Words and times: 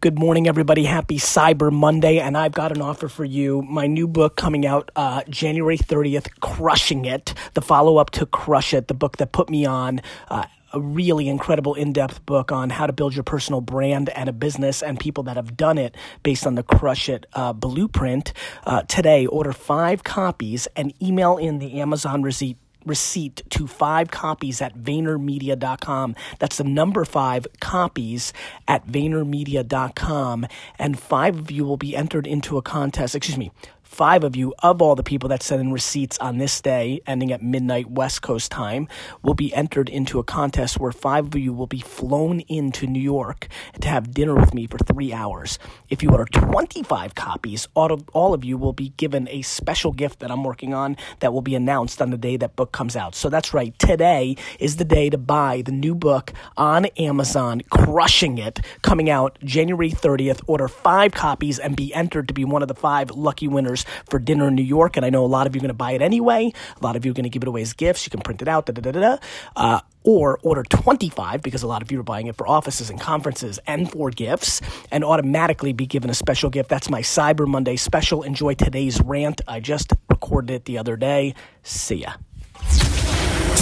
Good 0.00 0.16
morning, 0.16 0.46
everybody. 0.46 0.84
Happy 0.84 1.18
Cyber 1.18 1.72
Monday. 1.72 2.20
And 2.20 2.38
I've 2.38 2.52
got 2.52 2.70
an 2.70 2.80
offer 2.80 3.08
for 3.08 3.24
you. 3.24 3.62
My 3.62 3.88
new 3.88 4.06
book 4.06 4.36
coming 4.36 4.64
out 4.64 4.92
uh, 4.94 5.24
January 5.28 5.76
30th, 5.76 6.38
Crushing 6.38 7.04
It, 7.04 7.34
the 7.54 7.60
follow 7.60 7.96
up 7.96 8.10
to 8.10 8.24
Crush 8.24 8.72
It, 8.74 8.86
the 8.86 8.94
book 8.94 9.16
that 9.16 9.32
put 9.32 9.50
me 9.50 9.66
on. 9.66 10.00
Uh, 10.28 10.44
a 10.72 10.80
really 10.80 11.26
incredible 11.26 11.74
in-depth 11.74 12.24
book 12.26 12.52
on 12.52 12.70
how 12.70 12.86
to 12.86 12.92
build 12.92 13.16
your 13.16 13.24
personal 13.24 13.60
brand 13.60 14.08
and 14.10 14.28
a 14.28 14.32
business 14.32 14.84
and 14.84 15.00
people 15.00 15.24
that 15.24 15.34
have 15.34 15.56
done 15.56 15.78
it 15.78 15.96
based 16.22 16.46
on 16.46 16.54
the 16.54 16.62
crush 16.62 17.08
it 17.08 17.26
uh, 17.32 17.52
blueprint 17.54 18.34
uh, 18.66 18.82
today 18.82 19.24
order 19.26 19.52
five 19.52 20.04
copies 20.04 20.68
and 20.76 20.92
email 21.02 21.38
in 21.38 21.58
the 21.58 21.80
amazon 21.80 22.22
receipt 22.22 22.58
receipt 22.88 23.42
to 23.50 23.66
five 23.66 24.10
copies 24.10 24.60
at 24.60 24.76
VaynerMedia.com. 24.76 26.16
That's 26.38 26.56
the 26.56 26.64
number 26.64 27.04
five 27.04 27.46
copies 27.60 28.32
at 28.66 28.86
VaynerMedia.com. 28.86 30.46
And 30.78 30.98
five 30.98 31.38
of 31.38 31.50
you 31.50 31.64
will 31.64 31.76
be 31.76 31.94
entered 31.94 32.26
into 32.26 32.56
a 32.56 32.62
contest. 32.62 33.14
Excuse 33.14 33.38
me 33.38 33.52
five 33.88 34.22
of 34.22 34.36
you, 34.36 34.54
of 34.60 34.82
all 34.82 34.94
the 34.94 35.02
people 35.02 35.30
that 35.30 35.42
send 35.42 35.60
in 35.60 35.72
receipts 35.72 36.18
on 36.18 36.38
this 36.38 36.60
day, 36.60 37.00
ending 37.06 37.32
at 37.32 37.42
midnight 37.42 37.90
West 37.90 38.22
Coast 38.22 38.50
time, 38.52 38.86
will 39.22 39.34
be 39.34 39.52
entered 39.54 39.88
into 39.88 40.18
a 40.18 40.22
contest 40.22 40.78
where 40.78 40.92
five 40.92 41.26
of 41.26 41.34
you 41.34 41.52
will 41.52 41.66
be 41.66 41.80
flown 41.80 42.40
into 42.40 42.86
New 42.86 43.00
York 43.00 43.48
to 43.80 43.88
have 43.88 44.12
dinner 44.12 44.34
with 44.34 44.52
me 44.52 44.66
for 44.66 44.78
three 44.78 45.12
hours. 45.12 45.58
If 45.88 46.02
you 46.02 46.10
order 46.10 46.26
25 46.26 47.14
copies, 47.14 47.66
all 47.74 47.90
of, 47.90 48.08
all 48.10 48.34
of 48.34 48.44
you 48.44 48.58
will 48.58 48.74
be 48.74 48.90
given 48.90 49.26
a 49.30 49.42
special 49.42 49.92
gift 49.92 50.20
that 50.20 50.30
I'm 50.30 50.44
working 50.44 50.74
on 50.74 50.96
that 51.20 51.32
will 51.32 51.42
be 51.42 51.54
announced 51.54 52.02
on 52.02 52.10
the 52.10 52.18
day 52.18 52.36
that 52.36 52.56
book 52.56 52.72
comes 52.72 52.94
out. 52.94 53.14
So 53.14 53.30
that's 53.30 53.54
right. 53.54 53.76
Today 53.78 54.36
is 54.60 54.76
the 54.76 54.84
day 54.84 55.08
to 55.10 55.18
buy 55.18 55.62
the 55.62 55.72
new 55.72 55.94
book 55.94 56.34
on 56.58 56.84
Amazon, 56.98 57.62
Crushing 57.70 58.36
It, 58.36 58.60
coming 58.82 59.08
out 59.08 59.38
January 59.42 59.90
30th. 59.90 60.42
Order 60.46 60.68
five 60.68 61.12
copies 61.12 61.58
and 61.58 61.74
be 61.74 61.92
entered 61.94 62.28
to 62.28 62.34
be 62.34 62.44
one 62.44 62.60
of 62.62 62.68
the 62.68 62.74
five 62.74 63.10
lucky 63.10 63.48
winners 63.48 63.77
for 64.08 64.18
dinner 64.18 64.48
in 64.48 64.54
New 64.54 64.62
York, 64.62 64.96
and 64.96 65.04
I 65.04 65.10
know 65.10 65.24
a 65.24 65.26
lot 65.26 65.46
of 65.46 65.54
you 65.54 65.60
are 65.60 65.62
going 65.62 65.68
to 65.68 65.74
buy 65.74 65.92
it 65.92 66.02
anyway. 66.02 66.52
A 66.80 66.84
lot 66.84 66.96
of 66.96 67.04
you 67.04 67.10
are 67.10 67.14
going 67.14 67.24
to 67.24 67.30
give 67.30 67.42
it 67.42 67.48
away 67.48 67.62
as 67.62 67.72
gifts. 67.72 68.06
You 68.06 68.10
can 68.10 68.20
print 68.20 68.42
it 68.42 68.48
out, 68.48 68.66
da 68.66 68.72
da 68.72 68.90
da 68.90 69.00
da. 69.00 69.16
Uh, 69.56 69.80
or 70.04 70.38
order 70.42 70.62
25 70.62 71.42
because 71.42 71.62
a 71.62 71.66
lot 71.66 71.82
of 71.82 71.92
you 71.92 72.00
are 72.00 72.04
buying 72.04 72.28
it 72.28 72.36
for 72.36 72.48
offices 72.48 72.88
and 72.88 72.98
conferences 72.98 73.58
and 73.66 73.90
for 73.90 74.10
gifts 74.10 74.62
and 74.90 75.04
automatically 75.04 75.72
be 75.74 75.86
given 75.86 76.08
a 76.08 76.14
special 76.14 76.48
gift. 76.48 76.70
That's 76.70 76.88
my 76.88 77.02
Cyber 77.02 77.46
Monday 77.46 77.76
special. 77.76 78.22
Enjoy 78.22 78.54
today's 78.54 79.02
rant. 79.02 79.42
I 79.46 79.60
just 79.60 79.92
recorded 80.08 80.54
it 80.54 80.64
the 80.64 80.78
other 80.78 80.96
day. 80.96 81.34
See 81.62 81.96
ya. 81.96 82.12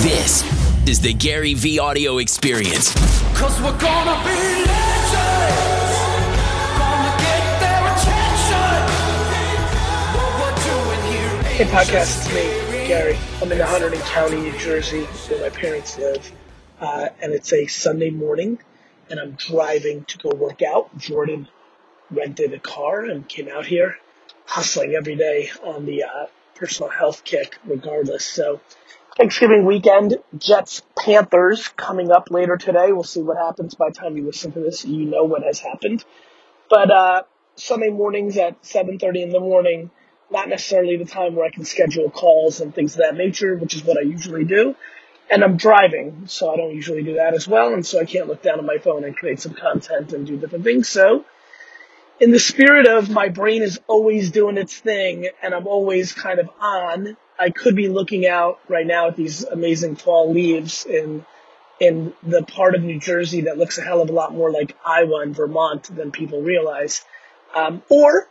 This 0.03 0.45
is 0.86 1.01
the 1.01 1.14
GaryVee 1.14 1.80
audio 1.80 2.19
experience. 2.19 2.95
Cause 3.34 3.61
we're 3.61 3.77
gonna 3.78 4.23
be 4.25 4.86
Hey, 11.56 11.64
podcast, 11.64 12.18
it's 12.18 12.34
me, 12.34 12.86
Gary. 12.86 13.16
I'm 13.40 13.50
in 13.50 13.56
Hunterdon 13.56 13.98
County, 14.10 14.36
New 14.36 14.58
Jersey, 14.58 15.04
where 15.04 15.40
my 15.40 15.48
parents 15.48 15.96
live. 15.96 16.30
Uh, 16.78 17.08
and 17.22 17.32
it's 17.32 17.50
a 17.50 17.66
Sunday 17.66 18.10
morning, 18.10 18.58
and 19.08 19.18
I'm 19.18 19.32
driving 19.32 20.04
to 20.04 20.18
go 20.18 20.36
work 20.36 20.60
out. 20.60 20.94
Jordan 20.98 21.48
rented 22.10 22.52
a 22.52 22.58
car 22.58 23.06
and 23.06 23.27
came 23.27 23.48
out 23.48 23.64
here, 23.64 23.96
hustling 24.44 24.94
every 24.94 25.16
day 25.16 25.48
on 25.64 25.86
the 25.86 26.02
uh, 26.02 26.27
personal 26.56 26.90
health 26.90 27.24
kick, 27.24 27.56
regardless. 27.64 28.27
So, 28.27 28.60
Thanksgiving 29.16 29.64
weekend, 29.64 30.18
Jets 30.36 30.82
Panthers 30.94 31.68
coming 31.68 32.12
up 32.12 32.30
later 32.30 32.58
today. 32.58 32.92
We'll 32.92 33.02
see 33.02 33.22
what 33.22 33.38
happens 33.38 33.74
by 33.74 33.88
the 33.88 33.94
time 33.94 34.18
you 34.18 34.27
listen 34.27 34.52
to 34.52 34.60
this. 34.60 34.84
You 34.84 35.06
know 35.06 35.24
what 35.24 35.42
has 35.42 35.60
happened. 35.60 36.04
But 36.68 36.90
uh, 36.90 37.22
Sunday 37.54 37.88
mornings 37.88 38.36
at 38.36 38.62
7:30 38.62 39.22
in 39.22 39.30
the 39.30 39.40
morning 39.40 39.90
not 40.30 40.48
necessarily 40.48 40.96
the 40.96 41.05
time 41.05 41.34
where 41.34 41.46
I 41.46 41.50
can 41.50 41.64
schedule 41.64 42.10
calls 42.10 42.60
and 42.60 42.74
things 42.74 42.94
of 42.94 42.98
that 42.98 43.17
nature, 43.17 43.56
which 43.56 43.74
is 43.74 43.84
what 43.84 43.98
I 43.98 44.02
usually 44.02 44.45
do. 44.45 44.74
And 45.30 45.42
I'm 45.42 45.56
driving, 45.56 46.24
so 46.27 46.52
I 46.52 46.56
don't 46.56 46.74
usually 46.74 47.02
do 47.02 47.14
that 47.14 47.34
as 47.34 47.48
well, 47.48 47.74
and 47.74 47.84
so 47.84 48.01
I 48.01 48.05
can't 48.05 48.28
look 48.28 48.42
down 48.42 48.61
on 48.61 48.67
my 48.67 48.78
phone 48.78 49.02
and 49.02 49.17
create 49.17 49.40
some 49.40 49.55
content 49.55 50.12
and 50.12 50.27
do 50.27 50.36
different 50.36 50.64
things. 50.64 50.89
So, 50.89 51.24
in 52.20 52.30
the 52.30 52.39
spirit 52.39 52.86
of 52.86 53.11
my 53.11 53.28
brain 53.28 53.62
is 53.62 53.80
always 53.86 54.30
doing 54.30 54.56
its 54.56 54.74
thing 54.77 55.28
and 55.42 55.55
I'm 55.55 55.67
always 55.67 56.12
kind 56.12 56.39
of 56.39 56.48
on, 56.61 57.17
I 57.39 57.51
could 57.51 57.77
be 57.77 57.89
looking 57.89 58.27
out 58.27 58.58
right 58.68 58.86
now 58.86 59.08
at 59.08 59.17
these 59.17 59.45
amazing 59.45 59.96
fall 59.96 60.33
leaves 60.33 60.86
in 60.86 61.27
in 61.78 62.14
the 62.22 62.42
part 62.42 62.74
of 62.74 62.83
New 62.83 62.98
Jersey 62.98 63.42
that 63.42 63.58
looks 63.58 63.77
a 63.77 63.83
hell 63.83 64.01
of 64.01 64.08
a 64.08 64.12
lot 64.12 64.33
more 64.33 64.51
like 64.51 64.74
Iowa 64.83 65.20
and 65.20 65.36
Vermont 65.36 65.95
than 65.95 66.11
people 66.11 66.40
realize. 66.40 67.05
Um, 67.55 67.83
or 67.90 68.27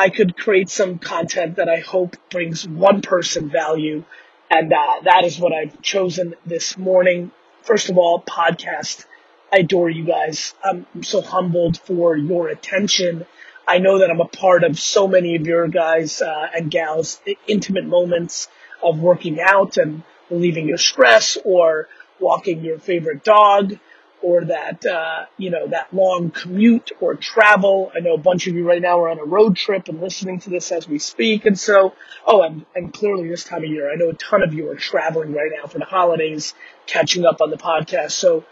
I 0.00 0.08
could 0.08 0.34
create 0.34 0.70
some 0.70 0.98
content 0.98 1.56
that 1.56 1.68
I 1.68 1.80
hope 1.80 2.16
brings 2.30 2.66
one 2.66 3.02
person 3.02 3.50
value. 3.50 4.04
And 4.50 4.72
uh, 4.72 5.00
that 5.04 5.24
is 5.24 5.38
what 5.38 5.52
I've 5.52 5.82
chosen 5.82 6.36
this 6.46 6.78
morning. 6.78 7.32
First 7.64 7.90
of 7.90 7.98
all, 7.98 8.22
podcast. 8.22 9.04
I 9.52 9.58
adore 9.58 9.90
you 9.90 10.06
guys. 10.06 10.54
I'm 10.64 10.86
so 11.02 11.20
humbled 11.20 11.76
for 11.80 12.16
your 12.16 12.48
attention. 12.48 13.26
I 13.68 13.76
know 13.76 13.98
that 13.98 14.10
I'm 14.10 14.22
a 14.22 14.28
part 14.28 14.64
of 14.64 14.80
so 14.80 15.06
many 15.06 15.36
of 15.36 15.46
your 15.46 15.68
guys 15.68 16.22
uh, 16.22 16.48
and 16.54 16.70
gals' 16.70 17.20
intimate 17.46 17.84
moments 17.84 18.48
of 18.82 19.00
working 19.00 19.38
out 19.38 19.76
and 19.76 20.02
relieving 20.30 20.66
your 20.66 20.78
stress 20.78 21.36
or 21.44 21.88
walking 22.18 22.64
your 22.64 22.78
favorite 22.78 23.22
dog 23.22 23.78
or 24.22 24.44
that 24.44 24.84
uh, 24.84 25.26
you 25.36 25.50
know 25.50 25.66
that 25.68 25.92
long 25.92 26.30
commute 26.30 26.92
or 27.00 27.14
travel. 27.14 27.90
I 27.94 28.00
know 28.00 28.14
a 28.14 28.18
bunch 28.18 28.46
of 28.46 28.54
you 28.54 28.66
right 28.66 28.82
now 28.82 29.00
are 29.00 29.08
on 29.08 29.18
a 29.18 29.24
road 29.24 29.56
trip 29.56 29.88
and 29.88 30.00
listening 30.00 30.40
to 30.40 30.50
this 30.50 30.72
as 30.72 30.88
we 30.88 30.98
speak, 30.98 31.46
and 31.46 31.58
so 31.58 31.94
oh, 32.26 32.42
and, 32.42 32.64
and 32.74 32.92
clearly 32.92 33.28
this 33.28 33.44
time 33.44 33.64
of 33.64 33.70
year, 33.70 33.90
I 33.90 33.96
know 33.96 34.10
a 34.10 34.14
ton 34.14 34.42
of 34.42 34.54
you 34.54 34.70
are 34.70 34.76
traveling 34.76 35.32
right 35.32 35.50
now 35.56 35.66
for 35.66 35.78
the 35.78 35.84
holidays, 35.84 36.54
catching 36.86 37.24
up 37.24 37.40
on 37.40 37.50
the 37.50 37.56
podcast. 37.56 38.12
So 38.12 38.44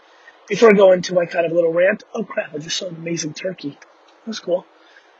before 0.47 0.69
I 0.69 0.73
go 0.73 0.91
into 0.91 1.13
my 1.13 1.25
kind 1.25 1.45
of 1.45 1.51
little 1.51 1.73
rant, 1.73 2.03
oh 2.13 2.23
crap, 2.23 2.53
I 2.53 2.57
just 2.57 2.77
saw 2.77 2.87
an 2.87 2.95
amazing 2.95 3.33
turkey. 3.33 3.77
That's 4.25 4.39
cool. 4.39 4.65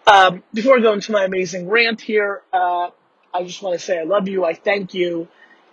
Um, 0.07 0.43
before 0.53 0.77
I 0.77 0.81
go 0.81 0.93
into 0.93 1.11
my 1.11 1.25
amazing 1.25 1.69
rant 1.69 2.01
here, 2.01 2.41
uh, 2.51 2.89
I 3.33 3.43
just 3.43 3.61
want 3.61 3.79
to 3.79 3.85
say 3.85 3.99
I 3.99 4.03
love 4.03 4.27
you. 4.27 4.43
I 4.43 4.53
thank 4.53 4.93
you. 4.93 5.27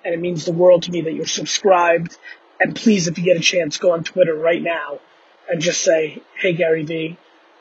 And 0.05 0.15
it 0.15 0.21
means 0.21 0.45
the 0.45 0.53
world 0.53 0.85
to 0.85 0.93
me 0.93 1.01
that 1.01 1.15
you're 1.15 1.27
subscribed 1.27 2.17
and 2.61 2.75
please, 2.75 3.09
if 3.09 3.19
you 3.19 3.25
get 3.25 3.37
a 3.37 3.41
chance, 3.41 3.79
go 3.79 3.93
on 3.93 4.05
Twitter 4.05 4.35
right 4.35 4.63
now 4.63 5.01
and 5.49 5.61
just 5.61 5.83
say, 5.83 6.23
hey, 6.39 6.53
Gary 6.53 6.85
V. 6.85 7.19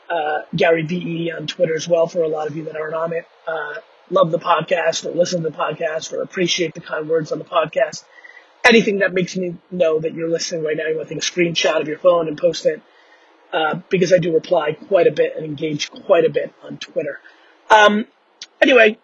Uh, 0.08 0.42
GaryVee 0.54 1.36
on 1.36 1.48
Twitter 1.48 1.74
as 1.74 1.88
well 1.88 2.06
for 2.06 2.22
a 2.22 2.28
lot 2.28 2.46
of 2.46 2.56
you 2.56 2.64
that 2.66 2.76
aren't 2.76 2.94
on 2.94 3.12
it. 3.12 3.26
Uh, 3.46 3.74
love 4.08 4.30
the 4.30 4.38
podcast 4.38 5.04
or 5.04 5.10
listen 5.10 5.42
to 5.42 5.50
the 5.50 5.56
podcast 5.56 6.12
or 6.12 6.22
appreciate 6.22 6.74
the 6.74 6.80
kind 6.80 7.08
words 7.08 7.32
on 7.32 7.38
the 7.38 7.44
podcast. 7.44 8.04
Anything 8.64 9.00
that 9.00 9.12
makes 9.12 9.36
me 9.36 9.56
know 9.70 9.98
that 9.98 10.14
you're 10.14 10.28
listening 10.28 10.62
right 10.62 10.76
now, 10.76 10.86
you 10.86 10.96
want 10.96 11.08
to 11.08 11.14
take 11.14 11.24
a 11.24 11.26
screenshot 11.26 11.80
of 11.80 11.88
your 11.88 11.98
phone 11.98 12.28
and 12.28 12.38
post 12.38 12.66
it. 12.66 12.80
Uh, 13.52 13.80
because 13.90 14.12
I 14.12 14.18
do 14.18 14.34
reply 14.34 14.72
quite 14.72 15.06
a 15.06 15.12
bit 15.12 15.34
and 15.36 15.44
engage 15.44 15.90
quite 15.90 16.24
a 16.24 16.30
bit 16.30 16.52
on 16.62 16.78
Twitter. 16.78 17.20
Um, 17.70 18.06
anyway, 18.60 18.98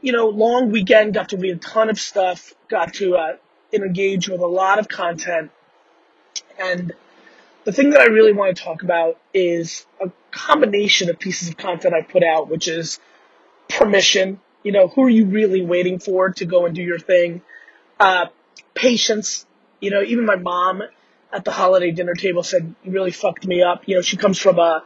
you 0.00 0.12
know, 0.12 0.28
long 0.28 0.70
weekend, 0.70 1.14
got 1.14 1.30
to 1.30 1.36
read 1.36 1.56
a 1.56 1.58
ton 1.58 1.88
of 1.88 1.98
stuff, 1.98 2.52
got 2.68 2.94
to 2.94 3.16
uh, 3.16 3.36
engage 3.72 4.28
with 4.28 4.40
a 4.40 4.46
lot 4.46 4.78
of 4.78 4.88
content. 4.88 5.50
And 6.58 6.92
the 7.64 7.72
thing 7.72 7.90
that 7.90 8.00
I 8.00 8.06
really 8.06 8.32
want 8.32 8.56
to 8.56 8.62
talk 8.62 8.82
about 8.82 9.18
is 9.34 9.86
a 10.00 10.10
combination 10.30 11.10
of 11.10 11.18
pieces 11.18 11.48
of 11.48 11.56
content 11.56 11.94
I 11.94 12.02
put 12.02 12.22
out, 12.22 12.48
which 12.48 12.68
is 12.68 12.98
permission. 13.68 14.40
You 14.62 14.72
know, 14.72 14.88
who 14.88 15.04
are 15.04 15.10
you 15.10 15.26
really 15.26 15.62
waiting 15.62 15.98
for 15.98 16.30
to 16.30 16.44
go 16.44 16.66
and 16.66 16.74
do 16.74 16.82
your 16.82 16.98
thing? 16.98 17.42
Uh, 18.00 18.26
patience. 18.74 19.46
You 19.80 19.90
know, 19.90 20.02
even 20.02 20.24
my 20.24 20.36
mom 20.36 20.82
at 21.32 21.44
the 21.44 21.50
holiday 21.50 21.90
dinner 21.90 22.14
table 22.14 22.42
said, 22.42 22.74
you 22.82 22.90
really 22.90 23.10
fucked 23.10 23.46
me 23.46 23.62
up. 23.62 23.82
You 23.86 23.96
know, 23.96 24.02
she 24.02 24.16
comes 24.16 24.38
from 24.38 24.58
a, 24.58 24.82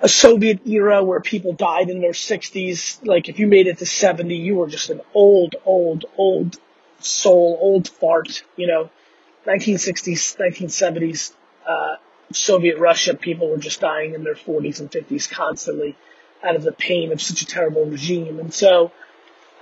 a 0.00 0.08
Soviet 0.08 0.66
era 0.66 1.02
where 1.02 1.20
people 1.20 1.52
died 1.52 1.90
in 1.90 2.00
their 2.00 2.12
60s. 2.12 3.04
Like, 3.04 3.28
if 3.28 3.38
you 3.38 3.46
made 3.46 3.66
it 3.66 3.78
to 3.78 3.86
70, 3.86 4.34
you 4.34 4.54
were 4.54 4.68
just 4.68 4.90
an 4.90 5.00
old, 5.14 5.56
old, 5.64 6.04
old 6.16 6.58
soul, 7.00 7.58
old 7.60 7.88
fart, 7.88 8.42
you 8.56 8.66
know, 8.66 8.90
1960s, 9.46 10.36
1970s, 10.36 11.32
uh, 11.66 11.96
Soviet 12.32 12.78
Russia, 12.78 13.14
people 13.14 13.48
were 13.48 13.58
just 13.58 13.80
dying 13.80 14.14
in 14.14 14.24
their 14.24 14.34
40s 14.34 14.80
and 14.80 14.90
50s 14.90 15.30
constantly 15.30 15.96
out 16.42 16.56
of 16.56 16.62
the 16.62 16.72
pain 16.72 17.12
of 17.12 17.22
such 17.22 17.42
a 17.42 17.46
terrible 17.46 17.84
regime. 17.84 18.40
And 18.40 18.52
so, 18.52 18.92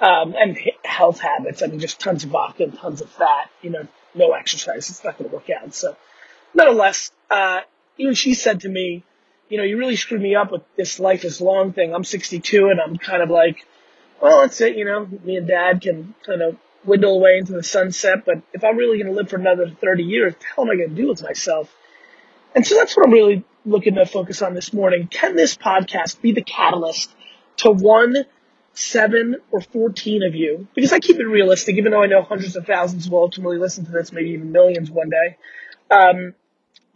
um, 0.00 0.34
and 0.36 0.58
health 0.84 1.20
habits, 1.20 1.62
I 1.62 1.66
mean, 1.66 1.80
just 1.80 2.00
tons 2.00 2.24
of 2.24 2.30
vodka 2.30 2.64
and 2.64 2.74
tons 2.76 3.00
of 3.00 3.10
fat, 3.10 3.50
you 3.62 3.70
know, 3.70 3.86
no 4.14 4.32
exercise, 4.32 4.88
it's 4.90 5.04
not 5.04 5.18
going 5.18 5.28
to 5.28 5.34
work 5.34 5.50
out. 5.50 5.74
So, 5.74 5.96
nonetheless, 6.54 7.10
uh, 7.30 7.60
even 7.98 8.14
she 8.14 8.34
said 8.34 8.60
to 8.60 8.68
me, 8.68 9.04
you 9.48 9.58
know, 9.58 9.64
you 9.64 9.76
really 9.76 9.96
screwed 9.96 10.22
me 10.22 10.34
up 10.34 10.50
with 10.50 10.62
this 10.76 10.98
life 10.98 11.24
is 11.24 11.40
long 11.40 11.72
thing. 11.72 11.94
I'm 11.94 12.04
62 12.04 12.68
and 12.68 12.80
I'm 12.80 12.96
kind 12.96 13.22
of 13.22 13.30
like, 13.30 13.66
well, 14.20 14.40
that's 14.40 14.60
it, 14.60 14.76
you 14.76 14.84
know, 14.84 15.06
me 15.24 15.36
and 15.36 15.46
dad 15.46 15.82
can 15.82 16.14
kind 16.24 16.42
of 16.42 16.56
dwindle 16.84 17.16
away 17.16 17.38
into 17.38 17.52
the 17.52 17.62
sunset. 17.62 18.24
But 18.24 18.42
if 18.52 18.64
I'm 18.64 18.76
really 18.76 18.98
going 18.98 19.12
to 19.12 19.16
live 19.16 19.30
for 19.30 19.36
another 19.36 19.70
30 19.70 20.02
years, 20.02 20.34
what 20.34 20.40
the 20.40 20.46
hell 20.54 20.64
am 20.64 20.70
I 20.70 20.76
going 20.76 20.90
to 20.90 21.02
do 21.02 21.08
with 21.08 21.22
myself? 21.22 21.74
And 22.54 22.66
so 22.66 22.76
that's 22.76 22.96
what 22.96 23.06
I'm 23.06 23.12
really 23.12 23.44
looking 23.64 23.94
to 23.96 24.06
focus 24.06 24.42
on 24.42 24.54
this 24.54 24.72
morning. 24.72 25.08
Can 25.08 25.36
this 25.36 25.56
podcast 25.56 26.20
be 26.20 26.32
the 26.32 26.42
catalyst 26.42 27.10
to 27.58 27.70
one, 27.70 28.14
seven, 28.74 29.36
or 29.50 29.60
14 29.60 30.22
of 30.22 30.34
you? 30.34 30.68
Because 30.74 30.92
I 30.92 31.00
keep 31.00 31.16
it 31.16 31.24
realistic, 31.24 31.76
even 31.76 31.92
though 31.92 32.02
I 32.02 32.06
know 32.06 32.22
hundreds 32.22 32.56
of 32.56 32.66
thousands 32.66 33.08
will 33.08 33.20
ultimately 33.20 33.58
listen 33.58 33.84
to 33.86 33.90
this, 33.90 34.12
maybe 34.12 34.30
even 34.30 34.52
millions 34.52 34.90
one 34.90 35.10
day. 35.10 35.36
Um, 35.90 36.34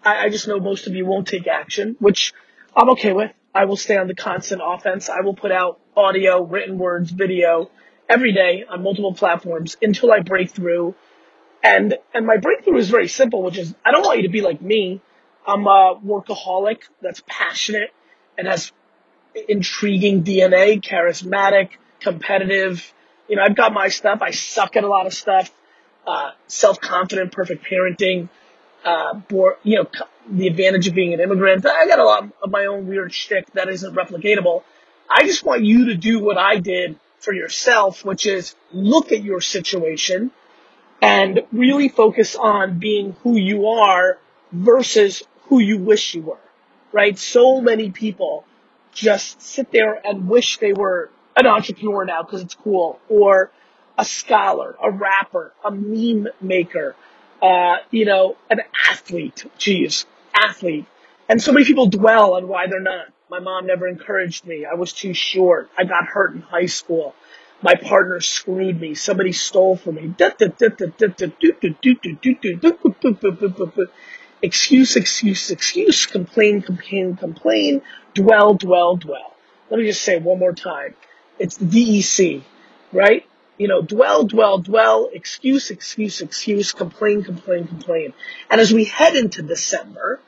I, 0.04 0.26
I 0.26 0.28
just 0.28 0.46
know 0.46 0.60
most 0.60 0.86
of 0.86 0.94
you 0.94 1.06
won't 1.06 1.26
take 1.26 1.46
action, 1.46 1.96
which 1.98 2.32
I'm 2.76 2.90
okay 2.90 3.12
with. 3.12 3.32
I 3.54 3.64
will 3.64 3.76
stay 3.76 3.96
on 3.96 4.06
the 4.06 4.14
constant 4.14 4.60
offense. 4.64 5.08
I 5.08 5.22
will 5.22 5.34
put 5.34 5.50
out 5.50 5.80
audio, 5.96 6.42
written 6.44 6.78
words, 6.78 7.10
video 7.10 7.70
every 8.08 8.32
day 8.32 8.64
on 8.68 8.82
multiple 8.82 9.12
platforms 9.12 9.76
until 9.82 10.12
I 10.12 10.20
break 10.20 10.50
through. 10.50 10.94
And, 11.62 11.96
and 12.14 12.26
my 12.26 12.36
breakthrough 12.36 12.78
is 12.78 12.88
very 12.88 13.08
simple, 13.08 13.42
which 13.42 13.58
is 13.58 13.74
I 13.84 13.90
don't 13.90 14.04
want 14.04 14.18
you 14.18 14.22
to 14.24 14.32
be 14.32 14.40
like 14.40 14.62
me. 14.62 15.00
I'm 15.46 15.66
a 15.66 15.98
workaholic 16.04 16.80
that's 17.02 17.22
passionate 17.26 17.90
and 18.36 18.46
has 18.46 18.72
intriguing 19.48 20.24
DNA, 20.24 20.80
charismatic, 20.82 21.70
competitive. 22.00 22.92
You 23.28 23.36
know, 23.36 23.42
I've 23.42 23.56
got 23.56 23.72
my 23.72 23.88
stuff. 23.88 24.20
I 24.22 24.30
suck 24.30 24.76
at 24.76 24.84
a 24.84 24.88
lot 24.88 25.06
of 25.06 25.14
stuff. 25.14 25.50
Uh, 26.06 26.30
self-confident, 26.46 27.32
perfect 27.32 27.66
parenting, 27.66 28.30
uh, 28.82 29.20
you 29.62 29.76
know, 29.76 29.86
the 30.30 30.46
advantage 30.46 30.88
of 30.88 30.94
being 30.94 31.12
an 31.12 31.20
immigrant. 31.20 31.66
I 31.66 31.86
got 31.86 31.98
a 31.98 32.04
lot 32.04 32.30
of 32.42 32.50
my 32.50 32.64
own 32.64 32.86
weird 32.86 33.12
shtick 33.12 33.52
that 33.52 33.68
isn't 33.68 33.94
replicatable. 33.94 34.62
I 35.10 35.24
just 35.24 35.44
want 35.44 35.64
you 35.64 35.86
to 35.86 35.96
do 35.96 36.20
what 36.20 36.38
I 36.38 36.60
did 36.60 36.98
for 37.20 37.32
yourself, 37.32 38.04
which 38.04 38.26
is 38.26 38.54
look 38.72 39.12
at 39.12 39.22
your 39.22 39.40
situation 39.40 40.30
and 41.00 41.40
really 41.52 41.88
focus 41.88 42.36
on 42.36 42.78
being 42.78 43.12
who 43.22 43.36
you 43.36 43.68
are 43.68 44.18
versus 44.52 45.22
who 45.44 45.58
you 45.58 45.78
wish 45.78 46.14
you 46.14 46.22
were, 46.22 46.40
right? 46.92 47.18
So 47.18 47.60
many 47.60 47.90
people 47.90 48.44
just 48.92 49.40
sit 49.40 49.70
there 49.70 50.00
and 50.04 50.28
wish 50.28 50.58
they 50.58 50.72
were 50.72 51.10
an 51.36 51.46
entrepreneur 51.46 52.04
now 52.04 52.22
because 52.22 52.42
it's 52.42 52.54
cool 52.54 52.98
or 53.08 53.50
a 53.96 54.04
scholar, 54.04 54.76
a 54.82 54.90
rapper, 54.90 55.52
a 55.64 55.70
meme 55.70 56.28
maker, 56.40 56.94
uh, 57.42 57.76
you 57.90 58.04
know, 58.04 58.36
an 58.50 58.60
athlete. 58.90 59.44
Geez, 59.58 60.06
athlete. 60.34 60.86
And 61.28 61.42
so 61.42 61.52
many 61.52 61.64
people 61.64 61.86
dwell 61.86 62.34
on 62.34 62.48
why 62.48 62.66
they're 62.66 62.80
not. 62.80 63.06
My 63.30 63.40
mom 63.40 63.66
never 63.66 63.86
encouraged 63.86 64.46
me. 64.46 64.64
I 64.64 64.74
was 64.74 64.92
too 64.92 65.12
short. 65.12 65.70
I 65.76 65.84
got 65.84 66.06
hurt 66.06 66.34
in 66.34 66.40
high 66.40 66.66
school. 66.66 67.14
My 67.60 67.74
partner 67.74 68.20
screwed 68.20 68.80
me. 68.80 68.94
Somebody 68.94 69.32
stole 69.32 69.76
from 69.76 69.96
me. 69.96 70.14
Excuse, 74.40 74.96
excuse, 74.96 75.50
excuse. 75.50 76.06
Complain, 76.06 76.62
complain, 76.62 77.16
complain. 77.16 77.82
Dwell, 78.14 78.54
dwell, 78.54 78.96
dwell. 78.96 79.34
Let 79.70 79.80
me 79.80 79.86
just 79.86 80.02
say 80.02 80.18
one 80.18 80.38
more 80.38 80.54
time. 80.54 80.94
It's 81.38 81.56
the 81.56 81.66
DEC, 81.66 82.42
right? 82.92 83.26
you 83.58 83.66
know, 83.66 83.82
dwell, 83.82 84.24
dwell, 84.24 84.58
dwell, 84.58 85.10
excuse, 85.12 85.70
excuse, 85.70 86.20
excuse, 86.20 86.72
complain, 86.72 87.24
complain, 87.24 87.66
complain. 87.66 88.14
And 88.48 88.60
as 88.60 88.72
we 88.72 88.84
head 88.84 89.16
into 89.16 89.42
December, 89.42 90.20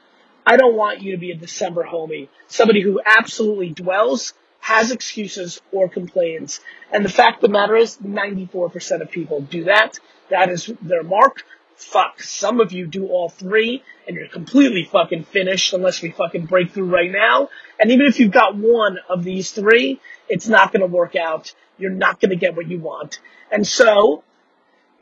I 0.46 0.56
don't 0.56 0.76
want 0.76 1.02
you 1.02 1.12
to 1.12 1.18
be 1.18 1.30
a 1.30 1.36
December 1.36 1.84
homie, 1.84 2.28
somebody 2.48 2.80
who 2.80 3.00
absolutely 3.04 3.70
dwells, 3.70 4.34
has 4.60 4.90
excuses, 4.90 5.60
or 5.72 5.88
complains. 5.88 6.60
And 6.92 7.04
the 7.04 7.10
fact 7.10 7.36
of 7.36 7.42
the 7.42 7.48
matter 7.48 7.76
is, 7.76 7.96
94% 7.98 9.00
of 9.00 9.10
people 9.10 9.40
do 9.40 9.64
that. 9.64 9.98
That 10.28 10.50
is 10.50 10.72
their 10.82 11.02
mark. 11.02 11.44
Fuck, 11.76 12.22
some 12.22 12.60
of 12.60 12.72
you 12.72 12.86
do 12.86 13.06
all 13.08 13.30
three, 13.30 13.82
and 14.06 14.14
you're 14.14 14.28
completely 14.28 14.84
fucking 14.84 15.24
finished 15.24 15.72
unless 15.72 16.02
we 16.02 16.10
fucking 16.10 16.44
break 16.44 16.72
through 16.72 16.90
right 16.90 17.10
now. 17.10 17.48
And 17.78 17.90
even 17.90 18.06
if 18.06 18.20
you've 18.20 18.32
got 18.32 18.54
one 18.54 18.98
of 19.08 19.24
these 19.24 19.50
three, 19.50 19.98
it's 20.28 20.46
not 20.46 20.72
gonna 20.72 20.86
work 20.86 21.16
out 21.16 21.54
you're 21.80 21.90
not 21.90 22.20
to 22.20 22.36
get 22.36 22.54
what 22.54 22.68
you 22.68 22.78
want. 22.78 23.18
And 23.50 23.66
so 23.66 24.22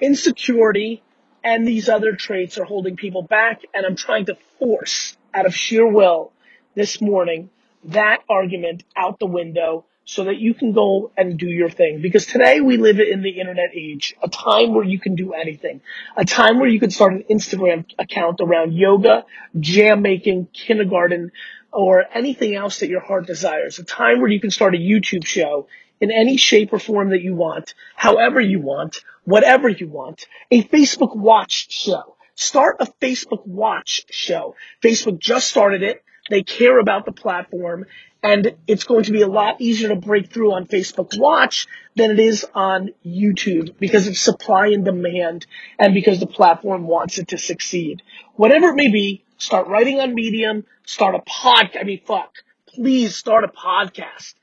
insecurity 0.01 1.03
and 1.49 1.67
these 1.67 1.89
other 1.89 2.15
traits 2.15 2.59
are 2.59 2.65
holding 2.65 2.95
people 2.95 3.23
back. 3.23 3.63
And 3.73 3.87
I'm 3.87 3.97
trying 3.97 4.27
to 4.27 4.37
force 4.59 5.17
out 5.33 5.47
of 5.47 5.55
sheer 5.55 5.87
will 5.87 6.31
this 6.75 7.01
morning 7.01 7.49
that 7.85 8.23
argument 8.29 8.85
out 8.95 9.19
the 9.19 9.27
window 9.27 9.87
so 10.05 10.25
that 10.25 10.37
you 10.37 10.53
can 10.53 10.73
go 10.73 11.11
and 11.17 11.39
do 11.39 11.47
your 11.47 11.71
thing. 11.71 12.03
Because 12.03 12.27
today 12.27 12.61
we 12.61 12.77
live 12.77 13.01
in 13.01 13.23
the 13.23 13.41
internet 13.41 13.71
age, 13.75 14.15
a 14.23 14.29
time 14.29 14.75
where 14.75 14.85
you 14.85 15.01
can 15.01 15.15
do 15.15 15.33
anything, 15.33 15.81
a 16.19 16.25
time 16.27 16.59
where 16.59 16.69
you 16.69 16.81
can 16.81 16.91
start 16.91 17.15
an 17.15 17.25
Instagram 17.31 17.87
account 17.99 18.41
around 18.43 18.75
yoga, 18.75 19.25
jam 19.59 20.03
making, 20.03 20.49
kindergarten, 20.53 21.33
or 21.73 22.05
anything 22.13 22.57
else 22.57 22.81
that 22.81 22.89
your 22.89 23.01
heart 23.01 23.27
desires, 23.27 23.79
a 23.79 23.85
time 23.85 24.21
where 24.21 24.31
you 24.31 24.41
can 24.41 24.51
start 24.51 24.75
a 24.75 24.79
YouTube 24.79 25.25
show 25.25 25.67
in 26.01 26.11
any 26.11 26.37
shape 26.37 26.73
or 26.73 26.79
form 26.79 27.11
that 27.11 27.23
you 27.23 27.35
want, 27.35 27.75
however 27.97 28.41
you 28.41 28.61
want, 28.61 29.03
whatever 29.25 29.69
you 29.69 29.89
want, 29.89 30.27
a 30.51 30.63
Facebook 30.63 31.17
watch 31.17 31.71
show. 31.71 32.17
Start 32.35 32.77
a 32.81 32.87
Facebook 33.01 33.47
watch 33.47 34.05
show. 34.11 34.55
Facebook 34.83 35.19
just 35.19 35.49
started 35.49 35.83
it. 35.83 36.05
They 36.31 36.43
care 36.43 36.79
about 36.79 37.05
the 37.05 37.13
platform 37.13 37.87
and 38.23 38.57
it's 38.67 38.85
going 38.85 39.05
to 39.05 39.13
be 39.13 39.23
a 39.23 39.29
lot 39.29 39.61
easier 39.61 39.89
to 39.89 39.97
break 39.97 40.33
through 40.33 40.53
on 40.53 40.67
Facebook 40.67 41.17
watch 41.19 41.67
than 41.95 42.11
it 42.11 42.19
is 42.19 42.45
on 42.55 42.91
YouTube 43.07 43.75
because 43.79 44.09
of 44.09 44.19
supply 44.19 44.69
and 44.69 44.85
demand 44.85 45.47
and 45.79 45.95
because 45.95 46.19
the 46.19 46.27
platform 46.27 46.87
wants 46.87 47.19
it 47.19 47.29
to 47.29 47.39
succeed. 47.39 48.03
Whatever 48.35 48.69
it 48.69 48.75
may 48.75 48.89
be, 48.89 49.25
start 49.39 49.69
writing 49.69 50.01
on 50.01 50.15
Medium, 50.15 50.65
start 50.85 51.15
a 51.15 51.21
pod, 51.21 51.71
I 51.79 51.85
mean, 51.85 52.01
fuck, 52.05 52.33
please 52.67 53.15
start 53.17 53.45
a 53.45 53.49
podcast 53.49 54.35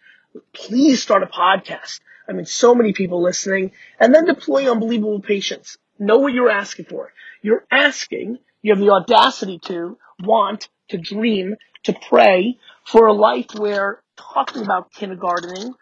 please 0.53 1.01
start 1.01 1.23
a 1.23 1.27
podcast. 1.27 1.99
I 2.27 2.33
mean, 2.33 2.45
so 2.45 2.73
many 2.73 2.93
people 2.93 3.21
listening 3.21 3.71
and 3.99 4.13
then 4.13 4.25
deploy 4.25 4.69
unbelievable 4.69 5.21
patience. 5.21 5.77
Know 5.99 6.17
what 6.19 6.33
you're 6.33 6.49
asking 6.49 6.85
for. 6.85 7.11
You're 7.41 7.65
asking, 7.71 8.39
you 8.61 8.73
have 8.73 8.79
the 8.79 8.91
audacity 8.91 9.59
to 9.65 9.97
want, 10.19 10.69
to 10.89 10.97
dream, 10.97 11.55
to 11.83 11.93
pray 12.09 12.57
for 12.85 13.07
a 13.07 13.13
life 13.13 13.53
where 13.55 14.01
talking 14.17 14.63
about 14.63 14.91
kindergartening 14.91 15.73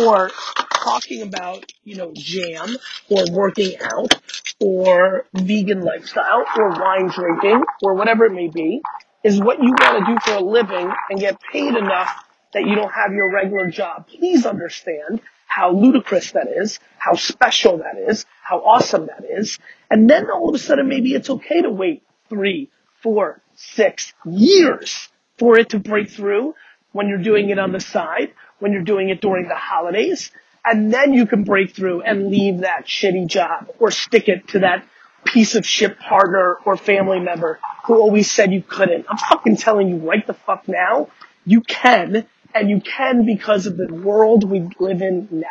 or 0.00 0.30
talking 0.72 1.22
about, 1.22 1.64
you 1.82 1.96
know, 1.96 2.12
jam 2.14 2.76
or 3.10 3.24
working 3.32 3.74
out 3.82 4.14
or 4.60 5.24
vegan 5.34 5.80
lifestyle 5.80 6.44
or 6.56 6.70
wine 6.70 7.08
drinking 7.08 7.62
or 7.82 7.94
whatever 7.94 8.26
it 8.26 8.32
may 8.32 8.48
be 8.48 8.80
is 9.24 9.40
what 9.40 9.58
you 9.60 9.70
want 9.80 10.06
to 10.06 10.12
do 10.12 10.18
for 10.24 10.38
a 10.38 10.40
living 10.40 10.92
and 11.10 11.18
get 11.18 11.38
paid 11.52 11.74
enough 11.74 12.24
that 12.52 12.66
you 12.66 12.74
don't 12.74 12.92
have 12.92 13.12
your 13.12 13.30
regular 13.30 13.70
job. 13.70 14.08
Please 14.08 14.46
understand 14.46 15.20
how 15.46 15.72
ludicrous 15.72 16.32
that 16.32 16.48
is, 16.48 16.78
how 16.98 17.14
special 17.14 17.78
that 17.78 17.96
is, 17.96 18.26
how 18.42 18.58
awesome 18.60 19.06
that 19.06 19.24
is. 19.28 19.58
And 19.90 20.08
then 20.08 20.30
all 20.30 20.48
of 20.48 20.54
a 20.54 20.58
sudden 20.58 20.88
maybe 20.88 21.14
it's 21.14 21.30
okay 21.30 21.62
to 21.62 21.70
wait 21.70 22.02
three, 22.28 22.70
four, 23.02 23.40
six 23.54 24.12
years 24.24 25.08
for 25.38 25.58
it 25.58 25.70
to 25.70 25.78
break 25.78 26.10
through 26.10 26.54
when 26.92 27.08
you're 27.08 27.22
doing 27.22 27.50
it 27.50 27.58
on 27.58 27.72
the 27.72 27.80
side, 27.80 28.32
when 28.58 28.72
you're 28.72 28.82
doing 28.82 29.08
it 29.08 29.20
during 29.20 29.48
the 29.48 29.54
holidays. 29.54 30.30
And 30.64 30.92
then 30.92 31.14
you 31.14 31.26
can 31.26 31.44
break 31.44 31.74
through 31.74 32.02
and 32.02 32.30
leave 32.30 32.58
that 32.58 32.86
shitty 32.86 33.26
job 33.26 33.70
or 33.78 33.90
stick 33.90 34.28
it 34.28 34.48
to 34.48 34.60
that 34.60 34.84
piece 35.24 35.54
of 35.54 35.66
shit 35.66 35.98
partner 35.98 36.56
or 36.64 36.76
family 36.76 37.20
member 37.20 37.58
who 37.84 37.94
always 37.94 38.30
said 38.30 38.52
you 38.52 38.62
couldn't. 38.62 39.06
I'm 39.08 39.16
fucking 39.16 39.56
telling 39.56 39.88
you 39.88 39.96
right 39.96 40.26
the 40.26 40.34
fuck 40.34 40.68
now, 40.68 41.08
you 41.44 41.62
can 41.62 42.26
and 42.58 42.70
you 42.70 42.80
can 42.80 43.24
because 43.24 43.66
of 43.66 43.76
the 43.76 43.92
world 43.92 44.48
we 44.48 44.68
live 44.78 45.02
in 45.02 45.28
now. 45.30 45.46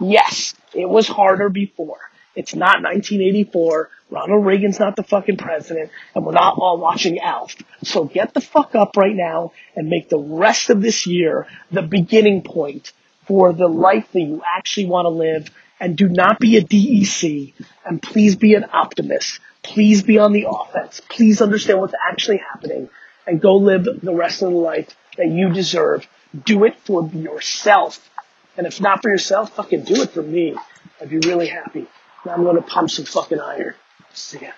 Yes, 0.00 0.54
it 0.74 0.88
was 0.88 1.06
harder 1.06 1.48
before. 1.48 1.98
It's 2.34 2.54
not 2.54 2.82
1984. 2.82 3.90
Ronald 4.10 4.46
Reagan's 4.46 4.80
not 4.80 4.96
the 4.96 5.02
fucking 5.02 5.36
president, 5.36 5.90
and 6.14 6.24
we're 6.24 6.32
not 6.32 6.56
all 6.58 6.78
watching 6.78 7.18
Alf. 7.18 7.54
So 7.84 8.04
get 8.04 8.34
the 8.34 8.40
fuck 8.40 8.74
up 8.74 8.96
right 8.96 9.14
now 9.14 9.52
and 9.76 9.88
make 9.88 10.08
the 10.08 10.18
rest 10.18 10.70
of 10.70 10.80
this 10.80 11.06
year 11.06 11.46
the 11.70 11.82
beginning 11.82 12.42
point 12.42 12.92
for 13.26 13.52
the 13.52 13.68
life 13.68 14.10
that 14.12 14.20
you 14.20 14.42
actually 14.56 14.86
want 14.86 15.06
to 15.06 15.10
live. 15.10 15.50
And 15.78 15.96
do 15.96 16.08
not 16.08 16.38
be 16.38 16.56
a 16.56 16.62
DEC. 16.62 17.54
And 17.86 18.02
please 18.02 18.36
be 18.36 18.54
an 18.54 18.66
optimist. 18.72 19.40
Please 19.62 20.02
be 20.02 20.18
on 20.18 20.32
the 20.32 20.46
offense. 20.48 21.00
Please 21.08 21.40
understand 21.40 21.80
what's 21.80 21.94
actually 22.10 22.38
happening 22.38 22.90
and 23.26 23.40
go 23.40 23.56
live 23.56 23.84
the 23.84 24.14
rest 24.14 24.42
of 24.42 24.50
the 24.50 24.56
life 24.56 24.94
that 25.16 25.28
you 25.28 25.50
deserve 25.52 26.06
do 26.44 26.64
it 26.64 26.78
for 26.80 27.08
yourself. 27.08 28.08
And 28.56 28.66
if 28.66 28.80
not 28.80 29.02
for 29.02 29.10
yourself, 29.10 29.54
fucking 29.56 29.84
do 29.84 30.02
it 30.02 30.10
for 30.10 30.22
me. 30.22 30.54
I'd 31.00 31.10
be 31.10 31.18
really 31.18 31.46
happy. 31.46 31.86
Now 32.24 32.34
I'm 32.34 32.44
to 32.44 32.62
pump 32.62 32.90
some 32.90 33.04
fucking 33.04 33.40
iron. 33.40 33.74
See 34.12 34.40
ya. 34.40 34.50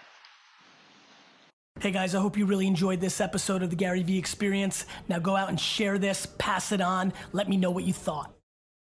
Hey 1.80 1.90
guys, 1.90 2.14
I 2.14 2.20
hope 2.20 2.36
you 2.36 2.46
really 2.46 2.66
enjoyed 2.66 3.00
this 3.00 3.20
episode 3.20 3.62
of 3.62 3.70
the 3.70 3.76
Gary 3.76 4.02
Vee 4.02 4.18
Experience. 4.18 4.86
Now 5.08 5.18
go 5.18 5.36
out 5.36 5.48
and 5.48 5.58
share 5.58 5.98
this, 5.98 6.26
pass 6.38 6.70
it 6.70 6.80
on, 6.80 7.12
let 7.32 7.48
me 7.48 7.56
know 7.56 7.70
what 7.70 7.84
you 7.84 7.92
thought. 7.92 8.32